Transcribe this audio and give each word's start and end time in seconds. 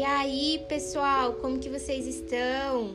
E 0.00 0.02
aí, 0.02 0.64
pessoal, 0.66 1.34
como 1.34 1.58
que 1.58 1.68
vocês 1.68 2.06
estão? 2.06 2.94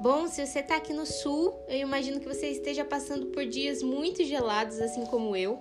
Bom, 0.00 0.26
se 0.26 0.46
você 0.46 0.62
tá 0.62 0.76
aqui 0.76 0.90
no 0.90 1.04
sul, 1.04 1.52
eu 1.68 1.80
imagino 1.80 2.18
que 2.18 2.26
você 2.26 2.46
esteja 2.46 2.82
passando 2.82 3.26
por 3.26 3.44
dias 3.44 3.82
muito 3.82 4.24
gelados, 4.24 4.80
assim 4.80 5.04
como 5.04 5.36
eu. 5.36 5.58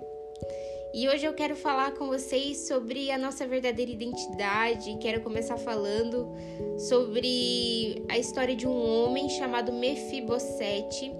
E 0.94 1.10
hoje 1.10 1.26
eu 1.26 1.34
quero 1.34 1.54
falar 1.54 1.96
com 1.96 2.08
vocês 2.08 2.66
sobre 2.66 3.12
a 3.12 3.18
nossa 3.18 3.46
verdadeira 3.46 3.92
identidade. 3.92 4.98
Quero 5.02 5.20
começar 5.20 5.58
falando 5.58 6.34
sobre 6.78 8.02
a 8.08 8.18
história 8.18 8.56
de 8.56 8.66
um 8.66 8.86
homem 8.86 9.28
chamado 9.32 9.74
Mefibosete, 9.74 11.12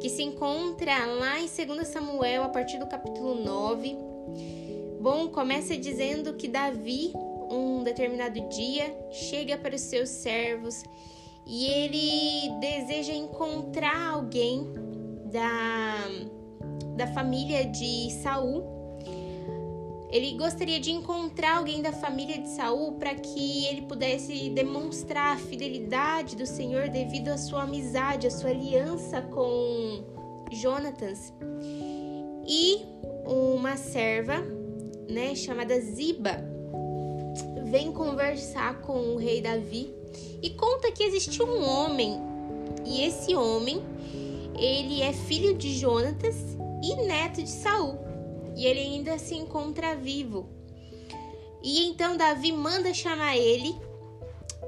que 0.00 0.08
se 0.08 0.22
encontra 0.22 1.06
lá 1.06 1.40
em 1.40 1.48
2 1.48 1.88
Samuel, 1.88 2.44
a 2.44 2.48
partir 2.50 2.78
do 2.78 2.86
capítulo 2.86 3.34
9. 3.34 3.98
Bom, 5.00 5.26
começa 5.26 5.76
dizendo 5.76 6.34
que 6.34 6.46
Davi, 6.46 7.12
um 7.50 7.82
determinado 7.82 8.40
dia, 8.48 8.96
chega 9.10 9.56
para 9.58 9.74
os 9.74 9.82
seus 9.82 10.08
servos 10.08 10.82
e 11.46 11.66
ele 11.66 12.58
deseja 12.60 13.12
encontrar 13.12 14.10
alguém 14.10 14.72
da, 15.30 15.96
da 16.96 17.06
família 17.06 17.64
de 17.64 18.10
Saul 18.22 18.76
ele 20.16 20.32
gostaria 20.32 20.78
de 20.78 20.90
encontrar 20.92 21.58
alguém 21.58 21.82
da 21.82 21.92
família 21.92 22.38
de 22.38 22.48
Saul 22.48 22.92
para 22.92 23.14
que 23.14 23.66
ele 23.66 23.82
pudesse 23.82 24.48
demonstrar 24.50 25.34
a 25.34 25.38
fidelidade 25.38 26.36
do 26.36 26.46
Senhor 26.46 26.88
devido 26.88 27.28
à 27.28 27.36
sua 27.36 27.64
amizade, 27.64 28.26
à 28.26 28.30
sua 28.30 28.50
aliança 28.50 29.20
com 29.20 30.04
Jonatas. 30.52 31.32
E 32.46 32.78
uma 33.26 33.76
serva, 33.76 34.36
né, 35.10 35.34
chamada 35.34 35.78
Ziba, 35.80 36.45
vem 37.70 37.92
conversar 37.92 38.80
com 38.80 39.14
o 39.14 39.16
rei 39.16 39.40
Davi 39.40 39.92
e 40.42 40.50
conta 40.50 40.90
que 40.92 41.02
existe 41.02 41.42
um 41.42 41.62
homem, 41.62 42.18
e 42.86 43.02
esse 43.02 43.34
homem, 43.34 43.82
ele 44.56 45.02
é 45.02 45.12
filho 45.12 45.54
de 45.54 45.74
Jonatas 45.76 46.36
e 46.82 46.94
neto 47.04 47.42
de 47.42 47.50
Saul. 47.50 47.98
E 48.56 48.64
ele 48.64 48.80
ainda 48.80 49.18
se 49.18 49.34
encontra 49.34 49.96
vivo. 49.96 50.48
E 51.62 51.84
então 51.86 52.16
Davi 52.16 52.52
manda 52.52 52.94
chamar 52.94 53.36
ele. 53.36 53.74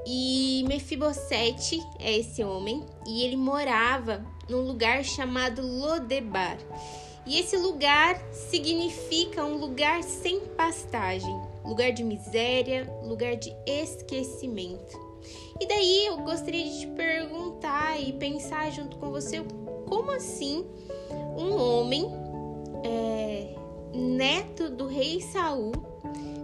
E 0.04 0.64
Mefibosete 0.66 1.80
é 1.98 2.18
esse 2.18 2.42
homem. 2.42 2.84
E 3.06 3.24
ele 3.24 3.36
morava 3.36 4.26
num 4.48 4.62
lugar 4.62 5.04
chamado 5.04 5.62
Lodebar. 5.62 6.58
E 7.24 7.38
esse 7.38 7.56
lugar 7.56 8.20
significa 8.32 9.44
um 9.44 9.58
lugar 9.58 10.02
sem 10.02 10.40
pastagem, 10.40 11.40
lugar 11.68 11.92
de 11.92 12.02
miséria, 12.02 12.90
lugar 13.04 13.36
de 13.36 13.54
esquecimento. 13.66 14.98
E 15.60 15.66
daí 15.66 16.06
eu 16.06 16.16
gostaria 16.18 16.64
de 16.64 16.80
te 16.80 16.86
perguntar 16.88 18.00
e 18.00 18.12
pensar 18.14 18.70
junto 18.72 18.96
com 18.96 19.10
você 19.10 19.44
como 19.86 20.10
assim 20.12 20.64
um 21.36 21.54
homem 21.54 22.10
é, 22.84 23.54
neto 23.94 24.70
do 24.70 24.86
rei 24.86 25.20
Saul, 25.20 25.72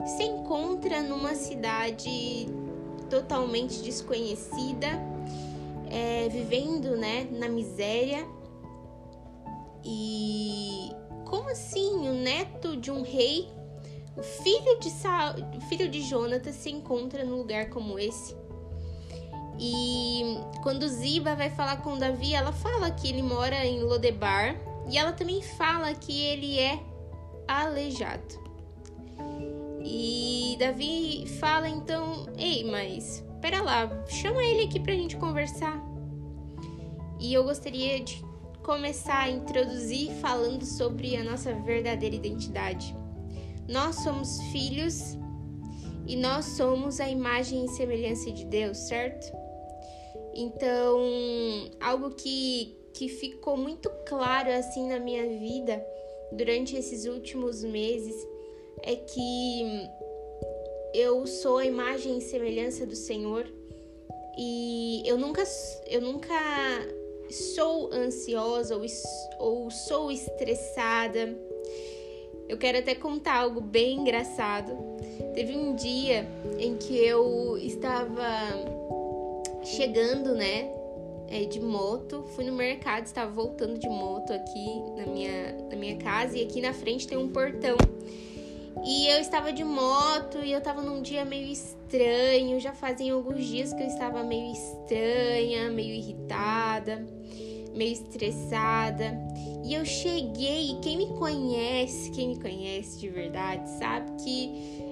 se 0.07 0.25
encontra 0.25 1.03
numa 1.03 1.35
cidade 1.35 2.47
totalmente 3.09 3.81
desconhecida, 3.83 4.89
é, 5.91 6.29
vivendo 6.29 6.97
né, 6.97 7.29
na 7.31 7.49
miséria. 7.49 8.27
E 9.85 10.91
como 11.25 11.49
assim 11.51 12.09
o 12.09 12.13
neto 12.13 12.77
de 12.77 12.91
um 12.91 13.03
rei, 13.03 13.49
o 14.17 14.23
filho 14.23 14.79
de, 14.81 14.91
Saul, 14.91 15.35
filho 15.69 15.89
de 15.89 16.03
Jonatas, 16.03 16.55
se 16.55 16.71
encontra 16.71 17.25
num 17.25 17.39
lugar 17.39 17.69
como 17.71 17.99
esse? 17.99 18.37
E 19.59 20.39
quando 20.63 20.89
Ziba 20.89 21.35
vai 21.35 21.51
falar 21.51 21.79
com 21.83 21.99
Davi, 21.99 22.35
ela 22.35 22.53
fala 22.53 22.91
que 22.91 23.09
ele 23.09 23.23
mora 23.23 23.65
em 23.65 23.83
Lodebar 23.83 24.57
e 24.89 24.99
ela 24.99 25.13
também 25.13 25.43
fala 25.43 25.95
que 25.95 26.21
ele 26.21 26.59
é 26.59 26.81
aleijado. 27.47 28.43
E 29.83 30.57
Davi 30.59 31.27
fala 31.39 31.69
então: 31.69 32.27
Ei, 32.37 32.65
mas 32.65 33.25
pera 33.41 33.63
lá, 33.63 33.89
chama 34.09 34.43
ele 34.43 34.65
aqui 34.65 34.81
pra 34.81 34.95
gente 34.95 35.17
conversar. 35.17 35.83
E 37.21 37.33
eu 37.33 37.45
gostaria 37.45 38.01
de 38.01 38.25
começar 38.63 39.21
a 39.21 39.31
introduzir 39.31 40.11
falando 40.21 40.65
sobre 40.65 41.17
a 41.17 41.23
nossa 41.23 41.53
verdadeira 41.53 42.17
identidade. 42.17 42.97
Nós 43.69 43.97
somos 43.97 44.41
filhos 44.53 45.17
e 46.07 46.17
nós 46.17 46.45
somos 46.57 47.01
a 47.01 47.09
imagem 47.09 47.65
e 47.65 47.69
semelhança 47.69 48.31
de 48.31 48.45
Deus, 48.45 48.77
certo? 48.77 49.33
Então, 50.35 51.01
algo 51.81 52.11
que, 52.11 52.77
que 52.93 53.09
ficou 53.09 53.57
muito 53.57 53.89
claro 54.07 54.51
assim 54.51 54.89
na 54.89 54.99
minha 54.99 55.27
vida 55.27 55.85
durante 56.33 56.77
esses 56.77 57.07
últimos 57.07 57.63
meses 57.63 58.15
é 58.83 58.97
que 58.97 59.89
eu 60.93 61.27
sou 61.27 61.59
a 61.59 61.65
imagem 61.65 62.19
e 62.19 62.21
semelhança 62.21 62.85
do 62.85 62.97
Senhor 62.97 63.51
e 64.37 65.03
eu 65.07 65.17
nunca 65.17 65.45
eu 65.87 66.01
nunca 66.01 66.35
sou 67.31 67.93
ansiosa 67.93 68.77
ou, 68.77 68.85
ou 69.39 69.71
sou 69.71 70.11
estressada. 70.11 71.37
Eu 72.49 72.59
quero 72.59 72.79
até 72.79 72.95
contar 72.95 73.41
algo 73.41 73.61
bem 73.61 73.99
engraçado. 74.01 74.77
Teve 75.35 75.57
um 75.57 75.75
dia 75.75 76.29
em 76.59 76.77
que 76.77 76.97
eu 76.97 77.57
estava 77.59 78.25
chegando, 79.63 80.35
né, 80.35 80.71
é, 81.29 81.45
de 81.45 81.59
moto, 81.59 82.25
fui 82.35 82.45
no 82.45 82.53
mercado, 82.53 83.07
estava 83.07 83.31
voltando 83.31 83.79
de 83.79 83.89
moto 83.89 84.33
aqui 84.33 84.83
na 84.97 85.07
minha, 85.07 85.53
na 85.71 85.77
minha 85.77 85.97
casa 85.97 86.37
e 86.37 86.43
aqui 86.43 86.61
na 86.61 86.73
frente 86.73 87.09
tem 87.09 87.17
um 87.17 87.29
portão. 87.29 87.77
E 88.85 89.07
eu 89.07 89.21
estava 89.21 89.53
de 89.53 89.65
moto 89.65 90.39
e 90.45 90.53
eu 90.53 90.59
estava 90.59 90.83
num 90.83 91.01
dia 91.01 91.25
meio 91.25 91.49
estranho, 91.49 92.61
já 92.61 92.73
faziam 92.73 93.17
alguns 93.17 93.45
dias 93.47 93.73
que 93.73 93.83
eu 93.83 93.87
estava 93.87 94.23
meio 94.23 94.53
estranha, 94.53 95.71
meio 95.71 95.95
irritada, 95.95 97.07
meio 97.75 97.93
estressada. 97.93 99.19
E 99.65 99.75
eu 99.75 99.85
cheguei, 99.85 100.79
quem 100.83 100.97
me 100.97 101.07
conhece, 101.19 102.11
quem 102.11 102.29
me 102.29 102.41
conhece 102.41 102.99
de 103.01 103.09
verdade, 103.09 103.69
sabe 103.79 104.13
que 104.23 104.85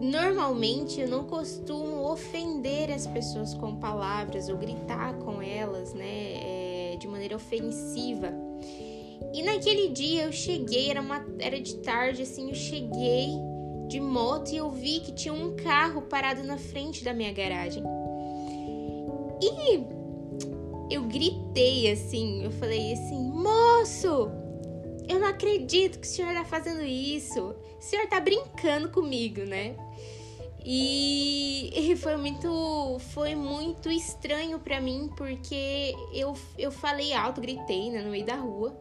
Normalmente 0.00 0.98
eu 0.98 1.06
não 1.06 1.24
costumo 1.24 2.10
ofender 2.10 2.90
as 2.90 3.06
pessoas 3.06 3.52
com 3.52 3.76
palavras 3.76 4.48
ou 4.48 4.56
gritar 4.56 5.12
com 5.18 5.42
elas, 5.42 5.92
né, 5.92 6.06
é, 6.06 6.96
de 6.98 7.06
maneira 7.06 7.36
ofensiva. 7.36 8.32
E 9.34 9.42
naquele 9.42 9.88
dia 9.88 10.22
eu 10.22 10.32
cheguei, 10.32 10.88
era, 10.90 11.02
uma, 11.02 11.22
era 11.38 11.60
de 11.60 11.76
tarde, 11.76 12.22
assim, 12.22 12.48
eu 12.48 12.54
cheguei 12.54 13.28
de 13.88 14.00
moto 14.00 14.50
e 14.52 14.56
eu 14.56 14.70
vi 14.70 15.00
que 15.00 15.12
tinha 15.12 15.34
um 15.34 15.54
carro 15.54 16.00
parado 16.02 16.42
na 16.44 16.56
frente 16.56 17.04
da 17.04 17.12
minha 17.12 17.32
garagem. 17.32 17.82
E 19.42 19.99
eu 20.90 21.02
gritei 21.02 21.90
assim, 21.90 22.42
eu 22.42 22.50
falei 22.50 22.92
assim, 22.92 23.30
moço, 23.30 24.30
eu 25.08 25.18
não 25.20 25.28
acredito 25.28 25.98
que 25.98 26.06
o 26.06 26.10
senhor 26.10 26.34
tá 26.34 26.44
fazendo 26.44 26.82
isso. 26.82 27.54
O 27.78 27.80
senhor 27.80 28.06
tá 28.08 28.20
brincando 28.20 28.90
comigo, 28.90 29.42
né? 29.42 29.76
E, 30.64 31.72
e 31.74 31.96
foi 31.96 32.16
muito 32.16 32.98
foi 33.12 33.34
muito 33.34 33.90
estranho 33.90 34.58
para 34.58 34.78
mim 34.78 35.10
porque 35.16 35.94
eu, 36.12 36.34
eu 36.58 36.70
falei 36.70 37.14
alto, 37.14 37.40
gritei 37.40 37.90
né, 37.90 38.02
no 38.02 38.10
meio 38.10 38.26
da 38.26 38.36
rua. 38.36 38.76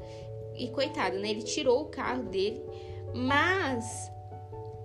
E 0.56 0.68
coitado, 0.70 1.18
né? 1.20 1.30
Ele 1.30 1.44
tirou 1.44 1.84
o 1.84 1.86
carro 1.86 2.24
dele. 2.24 2.62
Mas 3.16 4.12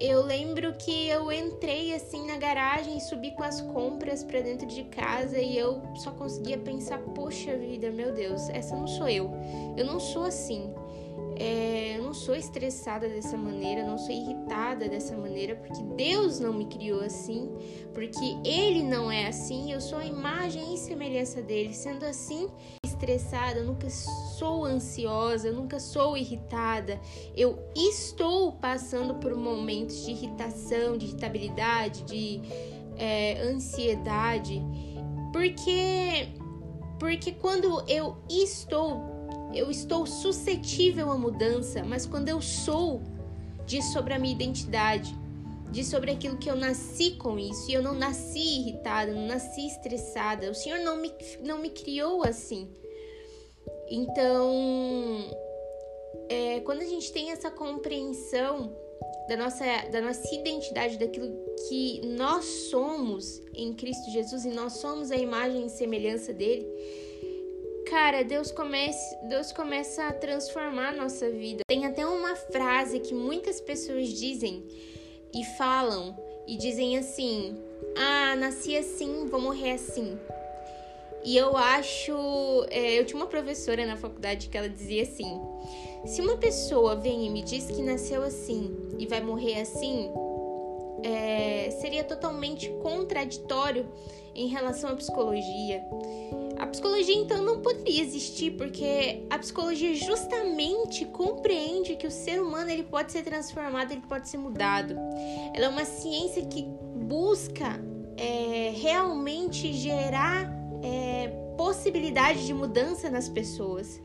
eu 0.01 0.23
lembro 0.23 0.75
que 0.75 1.09
eu 1.09 1.31
entrei 1.31 1.95
assim 1.95 2.27
na 2.27 2.37
garagem 2.37 2.99
subi 3.01 3.31
com 3.33 3.43
as 3.43 3.61
compras 3.61 4.25
para 4.25 4.41
dentro 4.41 4.67
de 4.67 4.85
casa 4.85 5.39
e 5.39 5.57
eu 5.57 5.83
só 5.97 6.11
conseguia 6.11 6.59
pensar: 6.59 6.99
poxa 6.99 7.57
vida, 7.57 7.91
meu 7.91 8.13
Deus, 8.13 8.49
essa 8.51 8.75
não 8.75 8.87
sou 8.87 9.09
eu. 9.09 9.31
Eu 9.77 9.85
não 9.85 10.01
sou 10.01 10.25
assim. 10.25 10.73
É, 11.37 11.97
eu 11.97 12.03
não 12.05 12.15
sou 12.15 12.35
estressada 12.35 13.09
dessa 13.09 13.37
maneira, 13.37 13.85
não 13.85 13.99
sou 13.99 14.15
irritada 14.15 14.89
dessa 14.89 15.17
maneira, 15.17 15.57
porque 15.57 15.83
Deus 15.97 16.39
não 16.39 16.53
me 16.53 16.67
criou 16.67 17.01
assim, 17.01 17.51
porque 17.93 18.37
Ele 18.45 18.85
não 18.85 19.11
é 19.11 19.27
assim, 19.27 19.73
eu 19.73 19.81
sou 19.81 19.99
a 19.99 20.05
imagem 20.05 20.75
e 20.75 20.79
semelhança 20.79 21.43
dele. 21.43 21.75
Sendo 21.75 22.05
assim, 22.05 22.49
estressada, 23.05 23.59
eu 23.59 23.67
nunca 23.67 23.89
sou 23.91 24.65
ansiosa, 24.65 25.49
eu 25.49 25.55
nunca 25.55 25.79
sou 25.79 26.17
irritada. 26.17 26.99
Eu 27.37 27.59
estou 27.77 28.53
passando 28.53 29.15
por 29.17 29.35
momentos 29.37 30.05
de 30.05 30.13
irritação, 30.13 30.97
de 30.97 31.07
irritabilidade, 31.07 32.03
de 32.05 32.41
é, 32.97 33.41
ansiedade, 33.43 34.63
porque 35.33 36.29
porque 36.99 37.33
quando 37.33 37.85
eu 37.89 38.17
estou 38.29 39.13
eu 39.53 39.71
estou 39.71 40.07
suscetível 40.07 41.11
à 41.13 41.17
mudança, 41.17 41.85
mas 41.85 42.07
quando 42.07 42.29
eu 42.29 42.41
sou, 42.41 43.03
diz 43.67 43.85
sobre 43.93 44.15
a 44.15 44.19
minha 44.19 44.35
identidade. 44.35 45.17
diz 45.71 45.89
sobre 45.89 46.13
aquilo 46.13 46.37
que 46.37 46.49
eu 46.49 46.55
nasci 46.55 47.13
com 47.13 47.37
isso. 47.37 47.69
E 47.69 47.75
eu 47.75 47.83
não 47.83 47.95
nasci 47.95 48.61
irritada, 48.61 49.13
não 49.13 49.27
nasci 49.27 49.67
estressada. 49.67 50.49
O 50.51 50.55
Senhor 50.55 50.79
não 50.81 50.97
me, 50.97 51.13
não 51.43 51.59
me 51.59 51.69
criou 51.69 52.23
assim. 52.23 52.69
Então, 53.89 55.31
é, 56.29 56.61
quando 56.61 56.83
a 56.83 56.87
gente 56.87 57.13
tem 57.13 57.31
essa 57.31 57.51
compreensão 57.51 58.75
da 59.29 59.37
nossa, 59.37 59.65
da 59.91 60.01
nossa 60.01 60.35
identidade, 60.35 60.99
daquilo 60.99 61.33
que 61.69 62.01
nós 62.05 62.45
somos 62.71 63.41
em 63.55 63.73
Cristo 63.75 64.11
Jesus 64.11 64.45
e 64.45 64.51
nós 64.51 64.75
somos 64.75 65.11
a 65.11 65.17
imagem 65.17 65.67
e 65.67 65.71
semelhança 65.71 66.33
dele, 66.33 66.67
cara, 67.89 68.23
Deus 68.23 68.51
começa, 68.51 69.17
Deus 69.29 69.53
começa 69.53 70.09
a 70.09 70.13
transformar 70.13 70.89
a 70.89 70.97
nossa 70.97 71.31
vida. 71.31 71.63
Tem 71.67 71.87
até 71.87 72.07
uma 72.07 72.35
frase 72.35 73.01
que 73.01 73.15
muitas 73.15 73.61
pessoas 73.61 74.09
dizem 74.09 74.67
e 75.35 75.45
falam 75.57 76.17
e 76.47 76.57
dizem 76.57 76.99
assim: 76.99 77.57
"Ah, 77.97 78.37
nasci 78.37 78.77
assim, 78.77 79.27
vou 79.27 79.41
morrer 79.41 79.73
assim". 79.73 80.19
E 81.25 81.37
eu 81.37 81.57
acho. 81.57 82.13
É, 82.71 82.99
eu 82.99 83.07
tinha 83.07 83.17
uma 83.17 83.27
professora 83.27 83.87
na 83.87 83.97
faculdade 83.97 84.49
que 84.49 84.59
ela 84.59 84.69
dizia 84.69 85.03
assim: 85.03 85.41
se 86.05 86.21
uma 86.21 86.37
pessoa 86.37 86.97
vem 86.97 87.27
e 87.27 87.31
me 87.31 87.43
diz 87.43 87.67
que 87.67 87.83
nasceu 87.83 88.23
assim 88.23 88.77
e 88.99 89.07
vai 89.07 89.23
morrer 89.23 89.61
assim, 89.61 90.11
é, 91.03 91.71
seria 91.81 92.05
totalmente 92.05 92.69
contraditório 92.83 93.87
em 94.35 94.49
relação 94.49 94.91
à 94.91 94.95
psicologia. 94.95 95.83
A 96.59 96.67
psicologia 96.67 97.17
então 97.17 97.43
não 97.43 97.61
poderia 97.61 98.01
existir 98.01 98.53
porque 98.53 99.25
a 99.29 99.39
psicologia 99.39 99.95
justamente 99.95 101.05
compreende 101.07 101.97
que 101.97 102.07
o 102.07 102.11
ser 102.11 102.41
humano 102.41 102.71
ele 102.71 102.85
pode 102.85 103.13
ser 103.13 103.23
transformado, 103.23 103.93
ele 103.93 104.03
pode 104.09 104.29
ser 104.29 104.39
mudado. 104.39 104.95
Ela 105.55 105.67
é 105.67 105.69
uma 105.69 105.85
ciência 105.85 106.45
que 106.47 106.63
busca 106.63 107.81
é, 108.17 108.73
realmente 108.77 109.73
gerar 109.73 110.64
é, 110.85 111.29
possibilidade 111.57 112.47
de 112.47 112.53
mudança 112.53 113.09
nas 113.09 113.29
pessoas. 113.29 114.01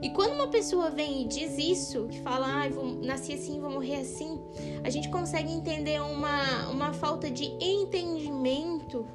E 0.00 0.10
quando 0.10 0.34
uma 0.34 0.48
pessoa 0.48 0.90
vem 0.90 1.22
e 1.22 1.24
diz 1.24 1.58
isso, 1.58 2.06
que 2.08 2.20
fala, 2.20 2.64
ah, 2.64 2.68
vou 2.68 2.84
nasci 3.02 3.32
assim, 3.32 3.58
vou 3.60 3.70
morrer 3.70 3.96
assim, 3.96 4.38
a 4.84 4.90
gente 4.90 5.08
consegue 5.08 5.50
entender 5.50 6.00
uma, 6.00 6.68
uma 6.68 6.92
falta 6.92 7.30
de 7.30 7.44
entendimento 7.60 9.06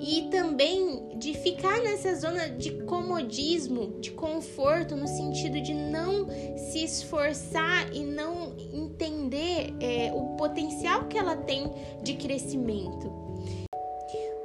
e 0.00 0.28
também 0.30 1.18
de 1.18 1.34
ficar 1.34 1.80
nessa 1.82 2.14
zona 2.14 2.48
de 2.48 2.82
comodismo, 2.84 4.00
de 4.00 4.10
conforto, 4.10 4.96
no 4.96 5.06
sentido 5.06 5.60
de 5.60 5.74
não 5.74 6.26
se 6.56 6.84
esforçar 6.84 7.92
e 7.94 8.02
não 8.04 8.54
entender 8.72 9.74
é, 9.80 10.12
o 10.12 10.36
potencial 10.36 11.06
que 11.06 11.16
ela 11.16 11.36
tem 11.36 11.72
de 12.02 12.14
crescimento. 12.14 13.28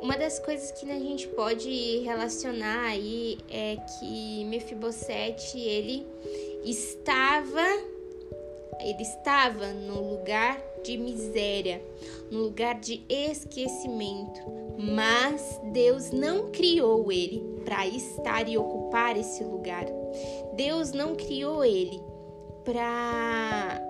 Uma 0.04 0.18
das 0.18 0.38
coisas 0.38 0.70
que 0.70 0.92
a 0.92 1.00
gente 1.00 1.30
pode 1.30 2.00
relacionar 2.00 2.88
aí 2.88 3.38
é 3.50 3.78
que 3.78 4.44
Mefibosete 4.44 5.58
ele 5.58 6.06
estava 6.66 7.64
ele 8.82 9.02
estava 9.02 9.68
no 9.68 10.16
lugar 10.16 10.62
de 10.84 10.98
miséria, 10.98 11.82
no 12.30 12.40
lugar 12.40 12.78
de 12.82 13.02
esquecimento, 13.08 14.42
mas 14.78 15.58
Deus 15.72 16.12
não 16.12 16.52
criou 16.52 17.10
ele 17.10 17.42
para 17.64 17.88
estar 17.88 18.50
e 18.50 18.58
ocupar 18.58 19.16
esse 19.16 19.42
lugar. 19.42 19.86
Deus 20.54 20.92
não 20.92 21.16
criou 21.16 21.64
ele 21.64 22.02
para 22.66 23.82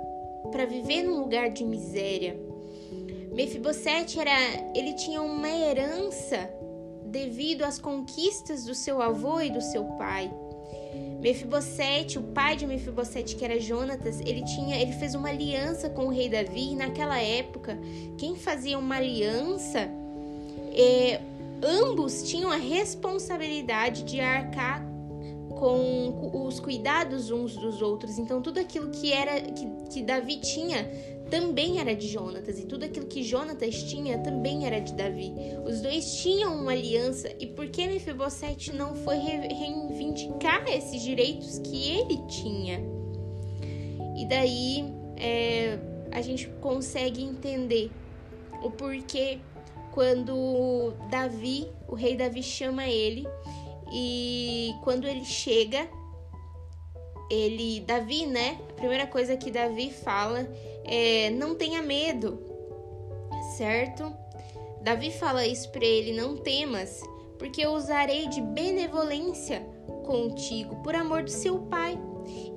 para 0.51 0.65
viver 0.67 1.01
num 1.01 1.21
lugar 1.21 1.49
de 1.49 1.65
miséria. 1.65 2.52
Mefibosete 3.33 4.19
era, 4.19 4.31
ele 4.75 4.93
tinha 4.93 5.21
uma 5.21 5.49
herança 5.49 6.49
devido 7.05 7.63
às 7.63 7.79
conquistas 7.79 8.65
do 8.65 8.75
seu 8.75 9.01
avô 9.01 9.41
e 9.41 9.49
do 9.49 9.61
seu 9.61 9.83
pai. 9.97 10.31
Mefibosete, 11.19 12.19
o 12.19 12.21
pai 12.21 12.55
de 12.55 12.67
Mefibosete, 12.67 13.35
que 13.35 13.45
era 13.45 13.59
Jonatas, 13.59 14.19
ele 14.19 14.43
tinha, 14.43 14.79
ele 14.79 14.91
fez 14.91 15.15
uma 15.15 15.29
aliança 15.29 15.89
com 15.89 16.07
o 16.07 16.09
rei 16.09 16.27
Davi. 16.27 16.73
E 16.73 16.75
naquela 16.75 17.19
época, 17.19 17.79
quem 18.17 18.35
fazia 18.35 18.77
uma 18.77 18.97
aliança, 18.97 19.89
é, 20.75 21.21
ambos 21.61 22.23
tinham 22.23 22.51
a 22.51 22.57
responsabilidade 22.57 24.03
de 24.03 24.19
arcar 24.19 24.82
com 25.63 26.45
os 26.45 26.59
cuidados 26.59 27.31
uns 27.31 27.55
dos 27.55 27.81
outros. 27.81 28.19
Então 28.19 28.41
tudo 28.41 28.59
aquilo 28.59 28.89
que 28.89 29.13
era 29.13 29.39
que, 29.39 29.65
que 29.89 30.03
Davi 30.03 30.35
tinha 30.37 30.91
também 31.29 31.79
era 31.79 31.95
de 31.95 32.07
Jonatas, 32.09 32.59
e 32.59 32.65
tudo 32.65 32.83
aquilo 32.83 33.07
que 33.07 33.23
Jonatas 33.23 33.81
tinha 33.83 34.19
também 34.19 34.67
era 34.67 34.79
de 34.79 34.93
Davi. 34.93 35.33
Os 35.65 35.81
dois 35.81 36.17
tinham 36.21 36.53
uma 36.53 36.73
aliança, 36.73 37.33
e 37.39 37.47
por 37.47 37.69
que 37.69 37.87
Mefibosete 37.87 38.75
não 38.75 38.93
foi 38.93 39.15
reivindicar 39.15 40.67
esses 40.67 41.01
direitos 41.01 41.57
que 41.59 41.91
ele 41.91 42.17
tinha? 42.27 42.81
E 44.15 44.25
daí 44.27 44.93
é, 45.17 45.79
a 46.11 46.21
gente 46.21 46.49
consegue 46.61 47.23
entender 47.23 47.89
o 48.61 48.69
porquê 48.69 49.39
quando 49.91 50.93
Davi, 51.09 51.67
o 51.87 51.95
rei 51.95 52.15
Davi, 52.15 52.43
chama 52.43 52.87
ele, 52.87 53.25
e 53.95 54.73
quando 54.81 55.07
ele 55.07 55.23
chega, 55.23 55.87
ele, 57.29 57.81
Davi, 57.81 58.25
né? 58.25 58.59
A 58.71 58.73
primeira 58.73 59.05
coisa 59.05 59.37
que 59.37 59.51
Davi 59.51 59.91
fala 59.91 60.49
é, 60.83 61.29
não 61.29 61.53
tenha 61.53 61.79
medo, 61.83 62.41
certo? 63.55 64.11
Davi 64.81 65.11
fala 65.11 65.45
isso 65.45 65.71
para 65.71 65.85
ele: 65.85 66.11
não 66.11 66.35
temas, 66.35 67.03
porque 67.37 67.61
eu 67.61 67.73
usarei 67.73 68.27
de 68.27 68.41
benevolência 68.41 69.61
contigo 70.03 70.77
por 70.77 70.95
amor 70.95 71.21
do 71.21 71.29
seu 71.29 71.59
pai, 71.59 71.95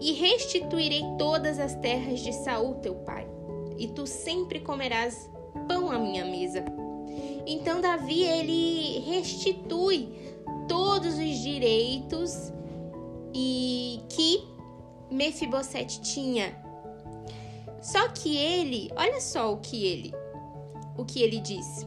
e 0.01 0.13
restituirei 0.15 1.03
todas 1.19 1.59
as 1.59 1.75
terras 1.75 2.21
de 2.21 2.33
Saul 2.33 2.77
teu 2.77 2.95
pai, 2.95 3.29
e 3.77 3.89
tu 3.89 4.07
sempre 4.07 4.61
comerás 4.61 5.31
pão 5.69 5.91
à 5.91 5.99
minha 5.99 6.25
mesa. 6.25 6.65
Então 7.47 7.81
Davi 7.81 8.23
ele 8.23 8.99
restitui 9.01 10.26
todos 10.69 11.15
os 11.15 11.39
direitos 11.39 12.53
e 13.35 14.01
que 14.09 14.47
Mefibosete 15.11 16.01
tinha 16.01 16.67
só 17.87 18.09
que 18.09 18.37
ele, 18.37 18.91
olha 18.97 19.21
só 19.21 19.53
o 19.53 19.59
que 19.59 19.87
ele, 19.87 20.13
o 20.99 21.05
que 21.05 21.23
ele 21.23 21.39
diz. 21.39 21.87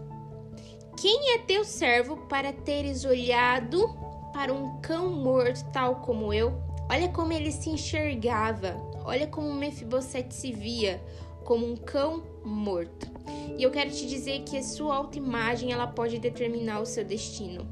Quem 0.98 1.34
é 1.34 1.40
teu 1.40 1.66
servo 1.66 2.16
para 2.30 2.54
teres 2.54 3.04
olhado 3.04 3.86
para 4.32 4.54
um 4.54 4.80
cão 4.80 5.10
morto 5.10 5.70
tal 5.74 5.98
como 5.98 6.34
eu? 6.34 6.54
Olha 6.90 7.10
como 7.10 7.34
ele 7.34 7.52
se 7.52 7.70
enxergava. 7.70 8.78
Olha 9.04 9.28
como 9.28 9.54
Mefibosete 9.54 10.34
se 10.34 10.54
via 10.54 11.04
como 11.44 11.70
um 11.70 11.76
cão 11.76 12.24
morto. 12.46 13.12
E 13.58 13.62
eu 13.62 13.70
quero 13.70 13.92
te 13.92 14.08
dizer 14.08 14.44
que 14.44 14.58
a 14.58 14.64
sua 14.64 14.96
autoimagem 14.96 15.74
ela 15.74 15.88
pode 15.88 16.18
determinar 16.18 16.80
o 16.80 16.86
seu 16.86 17.04
destino. 17.04 17.68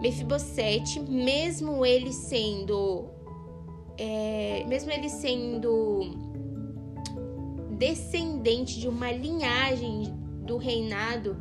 Mefibosete, 0.00 1.00
mesmo 1.00 1.84
ele 1.84 2.12
sendo, 2.12 3.08
é, 3.98 4.64
mesmo 4.66 4.90
ele 4.90 5.08
sendo 5.08 6.00
descendente 7.76 8.78
de 8.78 8.88
uma 8.88 9.10
linhagem 9.12 10.04
do 10.44 10.56
reinado 10.56 11.36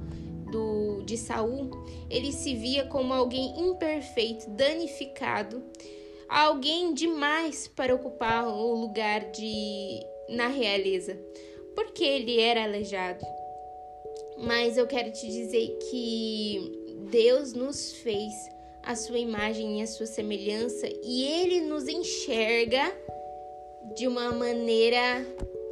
do, 0.52 1.02
de 1.04 1.18
Saul, 1.18 1.70
ele 2.10 2.32
se 2.32 2.56
via 2.56 2.86
como 2.86 3.14
alguém 3.14 3.60
imperfeito, 3.60 4.50
danificado, 4.52 5.64
alguém 6.28 6.94
demais 6.94 7.68
para 7.68 7.94
ocupar 7.94 8.48
o 8.48 8.74
lugar 8.76 9.32
de 9.32 10.00
na 10.30 10.48
realeza, 10.48 11.20
porque 11.76 12.04
ele 12.04 12.40
era 12.40 12.64
aleijado. 12.64 13.26
Mas 14.38 14.78
eu 14.78 14.88
quero 14.88 15.12
te 15.12 15.28
dizer 15.28 15.78
que 15.90 16.85
Deus 17.10 17.54
nos 17.54 17.94
fez 17.94 18.34
a 18.84 18.96
sua 18.96 19.18
imagem 19.18 19.80
e 19.80 19.84
a 19.84 19.88
sua 19.88 20.06
semelhança 20.06 20.88
e 21.04 21.24
ele 21.24 21.62
nos 21.62 21.88
enxerga 21.88 22.96
de 23.96 24.08
uma 24.08 24.32
maneira 24.32 25.26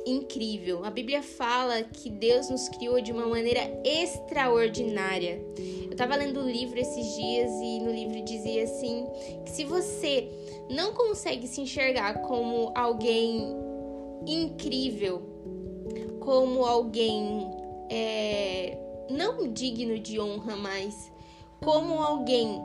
incrível. 0.05 0.83
A 0.83 0.91
Bíblia 0.91 1.21
fala 1.21 1.83
que 1.83 2.09
Deus 2.09 2.49
nos 2.49 2.67
criou 2.69 3.01
de 3.01 3.11
uma 3.11 3.25
maneira 3.25 3.61
extraordinária. 3.83 5.41
Eu 5.85 5.91
estava 5.91 6.15
lendo 6.15 6.39
o 6.39 6.49
livro 6.49 6.79
esses 6.79 7.15
dias 7.15 7.51
e 7.51 7.79
no 7.79 7.91
livro 7.91 8.23
dizia 8.23 8.63
assim: 8.63 9.05
que 9.45 9.51
se 9.51 9.63
você 9.63 10.27
não 10.69 10.93
consegue 10.93 11.47
se 11.47 11.61
enxergar 11.61 12.21
como 12.21 12.71
alguém 12.75 13.55
incrível, 14.27 15.21
como 16.19 16.65
alguém 16.65 17.49
é, 17.89 18.77
não 19.09 19.51
digno 19.51 19.99
de 19.99 20.19
honra, 20.19 20.55
mas 20.55 21.12
como 21.63 22.01
alguém 22.01 22.61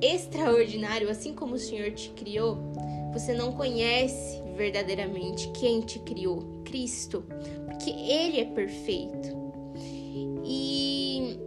extraordinário, 0.00 1.10
assim 1.10 1.34
como 1.34 1.54
o 1.54 1.58
Senhor 1.58 1.92
te 1.92 2.10
criou, 2.10 2.58
você 3.12 3.32
não 3.32 3.52
conhece 3.52 4.42
verdadeiramente 4.56 5.48
quem 5.52 5.80
te 5.80 5.98
criou, 6.00 6.62
Cristo. 6.64 7.24
que 7.82 7.90
ele 7.90 8.40
é 8.40 8.44
perfeito. 8.44 9.44
E 10.44 11.38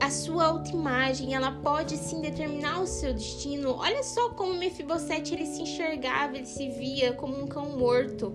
a 0.00 0.10
sua 0.10 0.46
autoimagem, 0.46 1.34
ela 1.34 1.52
pode 1.62 1.96
sim 1.96 2.20
determinar 2.20 2.80
o 2.80 2.86
seu 2.86 3.12
destino. 3.12 3.76
Olha 3.78 4.02
só 4.02 4.30
como 4.30 4.54
Mefibosete 4.54 5.34
ele 5.34 5.46
se 5.46 5.62
enxergava, 5.62 6.36
ele 6.36 6.46
se 6.46 6.68
via 6.70 7.12
como 7.12 7.38
um 7.38 7.46
cão 7.46 7.76
morto. 7.78 8.32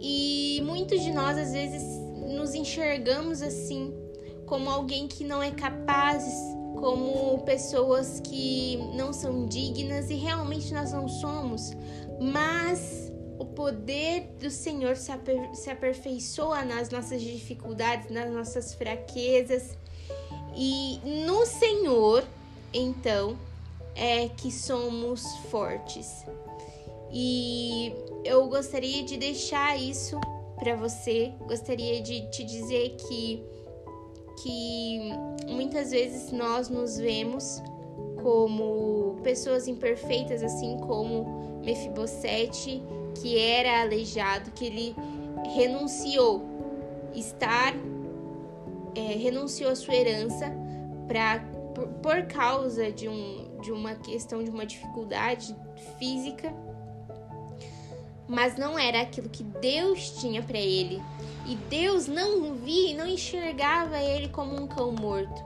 E 0.00 0.60
muitos 0.64 1.00
de 1.02 1.12
nós 1.12 1.38
às 1.38 1.52
vezes 1.52 1.82
nos 2.26 2.54
enxergamos 2.54 3.42
assim, 3.42 3.94
como 4.46 4.70
alguém 4.70 5.08
que 5.08 5.24
não 5.24 5.42
é 5.42 5.50
capaz, 5.50 6.24
como 6.76 7.38
pessoas 7.44 8.20
que 8.20 8.76
não 8.94 9.12
são 9.12 9.46
dignas 9.46 10.10
e 10.10 10.14
realmente 10.14 10.72
nós 10.72 10.92
não 10.92 11.08
somos, 11.08 11.72
mas 12.20 13.12
o 13.38 13.44
poder 13.44 14.28
do 14.38 14.50
Senhor 14.50 14.96
se, 14.96 15.10
aper 15.10 15.54
se 15.54 15.70
aperfeiçoa 15.70 16.64
nas 16.64 16.90
nossas 16.90 17.20
dificuldades, 17.20 18.10
nas 18.10 18.30
nossas 18.30 18.74
fraquezas. 18.74 19.76
E 20.56 21.00
no 21.26 21.44
Senhor, 21.44 22.24
então, 22.72 23.36
é 23.94 24.28
que 24.28 24.50
somos 24.50 25.22
fortes. 25.50 26.24
E 27.12 27.92
eu 28.24 28.46
gostaria 28.48 29.02
de 29.02 29.16
deixar 29.16 29.76
isso 29.80 30.18
para 30.58 30.74
você, 30.76 31.32
gostaria 31.46 32.00
de 32.00 32.28
te 32.30 32.44
dizer 32.44 32.96
que 32.96 33.44
que 34.42 35.10
muitas 35.48 35.90
vezes 35.90 36.32
nós 36.32 36.68
nos 36.68 36.98
vemos 36.98 37.62
como 38.22 39.16
pessoas 39.22 39.68
imperfeitas, 39.68 40.42
assim 40.42 40.78
como 40.78 41.60
Mefibosete, 41.64 42.82
que 43.20 43.38
era 43.38 43.82
aleijado, 43.82 44.50
que 44.52 44.66
ele 44.66 44.96
renunciou 45.54 46.42
estar, 47.14 47.74
é, 48.94 49.00
renunciou 49.16 49.70
a 49.70 49.76
sua 49.76 49.94
herança 49.94 50.52
para 51.06 51.40
por, 51.74 51.88
por 51.88 52.22
causa 52.26 52.90
de, 52.90 53.08
um, 53.08 53.58
de 53.60 53.72
uma 53.72 53.94
questão 53.96 54.42
de 54.42 54.50
uma 54.50 54.64
dificuldade 54.64 55.54
física, 55.98 56.54
mas 58.28 58.56
não 58.56 58.78
era 58.78 59.00
aquilo 59.02 59.28
que 59.28 59.42
Deus 59.42 60.20
tinha 60.20 60.42
para 60.42 60.58
ele. 60.58 61.02
E 61.46 61.56
Deus 61.56 62.06
não 62.06 62.54
via 62.54 62.90
e 62.90 62.94
não 62.94 63.06
enxergava 63.06 64.00
ele 64.00 64.28
como 64.28 64.54
um 64.54 64.66
cão 64.66 64.92
morto. 64.92 65.42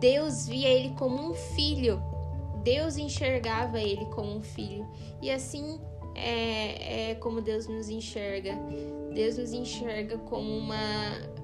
Deus 0.00 0.46
via 0.46 0.68
ele 0.68 0.94
como 0.96 1.30
um 1.30 1.34
filho. 1.34 2.02
Deus 2.62 2.96
enxergava 2.96 3.80
ele 3.80 4.04
como 4.06 4.36
um 4.36 4.42
filho. 4.42 4.86
E 5.22 5.30
assim 5.30 5.80
é, 6.14 7.10
é 7.10 7.14
como 7.16 7.40
Deus 7.40 7.66
nos 7.66 7.88
enxerga. 7.88 8.54
Deus 9.14 9.38
nos 9.38 9.52
enxerga 9.52 10.18
como 10.18 10.56
uma. 10.56 10.76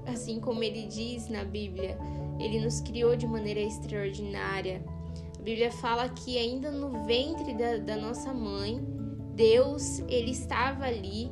Assim 0.05 0.39
como 0.39 0.61
ele 0.61 0.85
diz 0.85 1.29
na 1.29 1.43
Bíblia, 1.43 1.97
ele 2.39 2.59
nos 2.59 2.79
criou 2.81 3.15
de 3.15 3.25
maneira 3.25 3.59
extraordinária. 3.59 4.83
A 5.39 5.41
Bíblia 5.41 5.71
fala 5.71 6.09
que 6.09 6.37
ainda 6.37 6.69
no 6.69 7.05
ventre 7.05 7.53
da, 7.53 7.77
da 7.77 7.95
nossa 7.95 8.33
mãe, 8.33 8.79
Deus 9.35 9.99
ele 10.07 10.31
estava 10.31 10.85
ali 10.85 11.29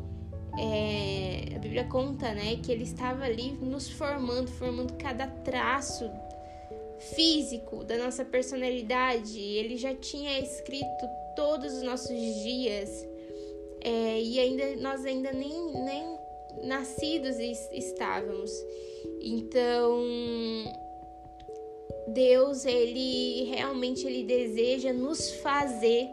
é, 0.58 1.56
a 1.56 1.60
Bíblia 1.60 1.86
conta, 1.86 2.34
né, 2.34 2.58
que 2.64 2.72
ele 2.72 2.84
estava 2.84 3.24
ali 3.24 3.54
nos 3.54 3.90
formando, 3.90 4.50
formando 4.52 4.94
cada 4.94 5.28
traço 5.28 6.10
físico 7.16 7.84
da 7.84 7.98
nossa 7.98 8.24
personalidade. 8.24 9.40
Ele 9.40 9.78
já 9.78 9.96
tinha 9.96 10.40
escrito 10.40 11.08
todos 11.36 11.74
os 11.74 11.84
nossos 11.84 12.16
dias 12.44 13.08
é, 13.82 14.22
e 14.22 14.40
ainda 14.40 14.76
nós 14.78 15.04
ainda 15.06 15.32
nem, 15.32 15.74
nem 15.84 16.18
nascidos 16.64 17.38
estávamos. 17.72 18.52
Então 19.20 20.04
Deus 22.10 22.64
ele 22.66 23.46
realmente 23.46 24.06
ele 24.06 24.24
deseja 24.24 24.94
nos 24.94 25.32
fazer 25.38 26.10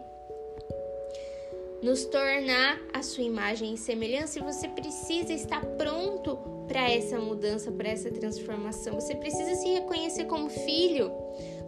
nos 1.83 2.05
tornar 2.05 2.79
a 2.93 3.03
sua 3.03 3.25
imagem 3.25 3.75
e 3.75 3.79
semelhança, 3.79 4.39
e 4.39 4.43
você 4.43 4.69
precisa 4.69 5.33
estar 5.33 5.65
pronto 5.65 6.39
para 6.69 6.91
essa 6.91 7.19
mudança, 7.19 7.73
para 7.73 7.89
essa 7.89 8.11
transformação. 8.11 9.01
Você 9.01 9.15
precisa 9.15 9.55
se 9.55 9.69
reconhecer 9.69 10.27
como 10.27 10.51
filho. 10.51 11.11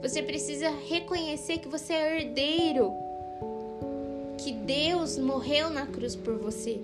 Você 0.02 0.23
precisa 0.23 0.71
reconhecer 0.88 1.59
que 1.59 1.69
você 1.69 1.92
é 1.92 2.21
herdeiro, 2.21 2.92
que 4.38 4.52
Deus 4.52 5.19
morreu 5.19 5.71
na 5.71 5.87
cruz 5.87 6.14
por 6.14 6.37
você. 6.38 6.81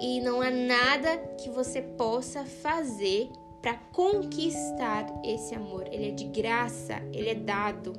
E 0.00 0.20
não 0.20 0.40
há 0.40 0.50
nada 0.50 1.16
que 1.38 1.48
você 1.50 1.82
possa 1.82 2.44
fazer 2.44 3.28
para 3.60 3.74
conquistar 3.92 5.06
esse 5.24 5.54
amor. 5.54 5.86
Ele 5.90 6.08
é 6.08 6.10
de 6.10 6.24
graça, 6.24 7.02
ele 7.12 7.28
é 7.28 7.34
dado. 7.34 7.92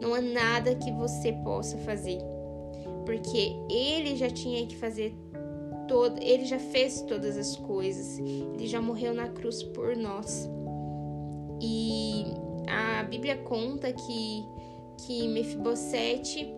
Não 0.00 0.14
há 0.14 0.20
nada 0.20 0.74
que 0.74 0.90
você 0.92 1.32
possa 1.32 1.76
fazer 1.78 2.18
porque 3.04 3.54
ele 3.70 4.16
já 4.16 4.30
tinha 4.30 4.66
que 4.66 4.76
fazer 4.76 5.14
todo, 5.86 6.20
ele 6.22 6.44
já 6.44 6.58
fez 6.58 7.02
todas 7.02 7.36
as 7.36 7.56
coisas. 7.56 8.18
Ele 8.18 8.66
já 8.66 8.80
morreu 8.80 9.14
na 9.14 9.28
cruz 9.28 9.62
por 9.62 9.96
nós. 9.96 10.48
E 11.60 12.24
a 12.66 13.02
Bíblia 13.04 13.36
conta 13.38 13.92
que 13.92 14.44
que 15.06 15.26
Mefibosete 15.26 16.48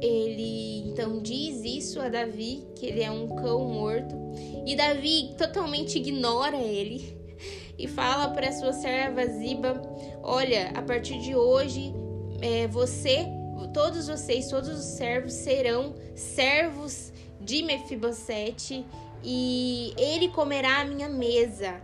ele 0.00 0.88
então 0.88 1.22
diz 1.22 1.64
isso 1.64 2.00
a 2.00 2.08
Davi, 2.08 2.66
que 2.74 2.86
ele 2.86 3.02
é 3.02 3.10
um 3.10 3.28
cão 3.28 3.64
morto, 3.64 4.14
e 4.66 4.74
Davi 4.74 5.34
totalmente 5.38 5.96
ignora 5.96 6.56
ele 6.56 7.16
e 7.78 7.86
fala 7.86 8.28
para 8.28 8.52
sua 8.52 8.72
serva 8.72 9.24
Ziba: 9.26 9.80
Olha, 10.22 10.70
a 10.74 10.82
partir 10.82 11.18
de 11.20 11.34
hoje 11.34 11.94
é, 12.40 12.66
você 12.66 13.26
todos 13.68 14.08
vocês, 14.08 14.48
todos 14.48 14.68
os 14.68 14.84
servos 14.84 15.32
serão 15.32 15.94
servos 16.14 17.12
de 17.40 17.62
Mefibosete 17.62 18.86
e 19.22 19.92
ele 19.96 20.28
comerá 20.28 20.80
a 20.80 20.84
minha 20.84 21.08
mesa. 21.08 21.80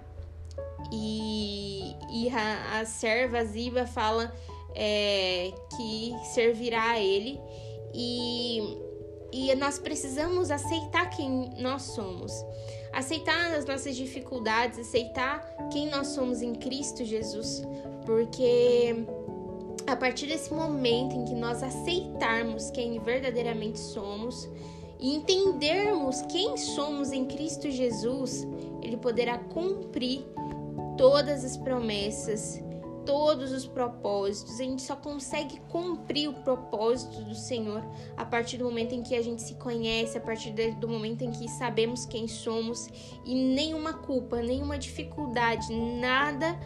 E, 0.93 1.95
e 2.11 2.29
a, 2.31 2.81
a 2.81 2.85
serva 2.85 3.45
Ziba 3.45 3.87
fala 3.87 4.33
é, 4.75 5.53
que 5.77 6.15
servirá 6.33 6.91
a 6.91 7.01
ele 7.01 7.39
e, 7.93 8.79
e 9.33 9.55
nós 9.57 9.79
precisamos 9.79 10.51
aceitar 10.51 11.11
quem 11.11 11.51
nós 11.59 11.83
somos. 11.83 12.33
Aceitar 12.93 13.55
as 13.55 13.67
nossas 13.67 13.97
dificuldades, 13.97 14.79
aceitar 14.79 15.41
quem 15.71 15.91
nós 15.91 16.09
somos 16.09 16.41
em 16.41 16.55
Cristo 16.55 17.05
Jesus, 17.05 17.63
porque 18.07 19.05
a 19.89 19.97
partir 19.97 20.27
desse 20.27 20.53
momento 20.53 21.15
em 21.15 21.25
que 21.25 21.35
nós 21.35 21.63
aceitarmos 21.63 22.71
quem 22.71 22.99
verdadeiramente 23.01 23.79
somos 23.79 24.49
e 25.01 25.15
entendermos 25.15 26.23
quem 26.23 26.57
somos 26.57 27.11
em 27.13 27.25
Cristo 27.25 27.71
Jesus, 27.71 28.47
Ele 28.83 28.97
poderá 28.97 29.39
cumprir 29.39 30.27
todas 30.97 31.45
as 31.45 31.57
promessas, 31.57 32.63
todos 33.07 33.53
os 33.53 33.67
propósitos. 33.67 34.61
A 34.61 34.65
gente 34.65 34.83
só 34.83 34.95
consegue 34.95 35.59
cumprir 35.69 36.29
o 36.29 36.35
propósito 36.35 37.23
do 37.23 37.35
Senhor 37.35 37.83
a 38.17 38.25
partir 38.25 38.59
do 38.59 38.65
momento 38.65 38.95
em 38.95 39.03
que 39.03 39.15
a 39.15 39.23
gente 39.23 39.41
se 39.41 39.55
conhece, 39.55 40.19
a 40.19 40.21
partir 40.21 40.51
do 40.75 40.89
momento 40.89 41.23
em 41.23 41.31
que 41.31 41.49
sabemos 41.49 42.05
quem 42.05 42.29
somos 42.29 42.89
e 43.25 43.35
nenhuma 43.35 43.95
culpa, 43.95 44.43
nenhuma 44.43 44.77
dificuldade, 44.77 45.73
nada 45.73 46.59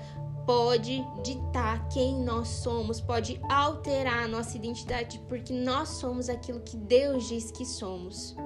pode 0.47 1.05
ditar 1.23 1.89
quem 1.89 2.17
nós 2.23 2.49
somos, 2.49 3.01
pode 3.01 3.41
alterar 3.49 4.25
a 4.25 4.29
nossa 4.29 4.57
identidade, 4.57 5.21
porque 5.29 5.53
nós 5.53 5.89
somos 5.91 6.29
aquilo 6.29 6.61
que 6.61 6.77
Deus 6.77 7.29
diz 7.29 7.51
que 7.51 7.65
somos. 7.65 8.37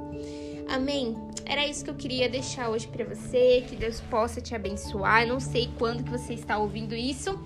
Amém? 0.68 1.16
Era 1.44 1.66
isso 1.66 1.84
que 1.84 1.90
eu 1.90 1.94
queria 1.94 2.28
deixar 2.28 2.68
hoje 2.70 2.88
para 2.88 3.04
você, 3.04 3.64
que 3.68 3.76
Deus 3.76 4.00
possa 4.00 4.40
te 4.40 4.54
abençoar. 4.54 5.22
Eu 5.22 5.28
não 5.28 5.40
sei 5.40 5.70
quando 5.78 6.02
que 6.02 6.10
você 6.10 6.34
está 6.34 6.58
ouvindo 6.58 6.94
isso, 6.94 7.38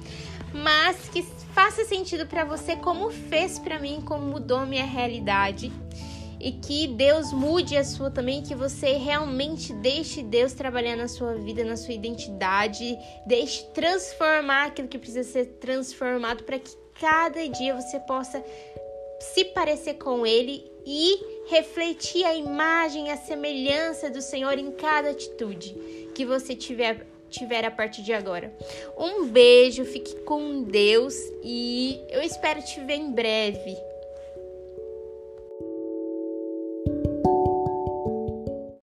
mas 0.53 1.09
que 1.09 1.23
faça 1.55 1.85
sentido 1.85 2.27
para 2.27 2.45
você 2.45 2.77
como 2.77 3.11
fez 3.11 3.59
para 3.59 3.79
mim, 3.79 4.01
como 4.01 4.25
mudou 4.27 4.65
minha 4.67 4.87
realidade 4.87 5.73
e 6.41 6.53
que 6.53 6.87
Deus 6.89 7.33
mude 7.33 7.77
a 7.77 7.85
sua 7.85 8.11
também, 8.11 8.43
que 8.43 8.55
você 8.55 8.93
realmente 8.93 9.73
deixe 9.75 10.23
Deus 10.23 10.55
trabalhar 10.55 10.97
na 10.97 11.07
sua 11.07 11.35
vida, 11.35 11.63
na 11.65 11.77
sua 11.77 11.93
identidade, 11.93 12.99
deixe 13.27 13.65
transformar 13.75 14.69
aquilo 14.69 14.89
que 14.89 14.99
precisa 14.99 15.23
ser 15.23 15.47
transformado 15.61 16.45
para 16.45 16.59
que 16.59 16.75
cada 16.99 17.47
dia 17.49 17.75
você 17.75 18.01
possa 18.01 18.43
se 19.21 19.45
parecer 19.47 19.95
com 19.95 20.27
Ele 20.27 20.71
e 20.87 21.19
refletir 21.51 22.25
a 22.25 22.35
imagem, 22.35 23.11
a 23.11 23.17
semelhança 23.17 24.09
do 24.09 24.23
Senhor 24.23 24.59
em 24.59 24.73
cada 24.73 25.11
atitude 25.11 25.75
que 26.15 26.25
você 26.25 26.57
tiver 26.57 27.07
tiver 27.29 27.65
a 27.65 27.71
partir 27.71 28.03
de 28.03 28.13
agora. 28.13 28.53
Um 28.99 29.27
beijo, 29.27 29.85
fique 29.85 30.17
com 30.23 30.65
Deus 30.65 31.15
e 31.45 32.01
eu 32.11 32.21
espero 32.23 32.61
te 32.61 32.81
ver 32.81 32.97
em 32.97 33.13
breve. 33.13 33.90